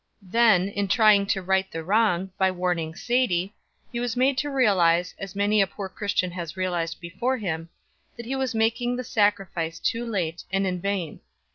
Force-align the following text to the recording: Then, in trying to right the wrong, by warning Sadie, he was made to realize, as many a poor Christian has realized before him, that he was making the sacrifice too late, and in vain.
Then, 0.23 0.67
in 0.69 0.87
trying 0.87 1.27
to 1.27 1.43
right 1.43 1.69
the 1.71 1.83
wrong, 1.83 2.31
by 2.39 2.49
warning 2.49 2.95
Sadie, 2.95 3.53
he 3.91 3.99
was 3.99 4.17
made 4.17 4.35
to 4.39 4.49
realize, 4.49 5.13
as 5.19 5.35
many 5.35 5.61
a 5.61 5.67
poor 5.67 5.89
Christian 5.89 6.31
has 6.31 6.57
realized 6.57 6.99
before 6.99 7.37
him, 7.37 7.69
that 8.17 8.25
he 8.25 8.35
was 8.35 8.55
making 8.55 8.95
the 8.95 9.03
sacrifice 9.03 9.77
too 9.77 10.03
late, 10.03 10.43
and 10.51 10.65
in 10.65 10.81
vain. 10.81 11.19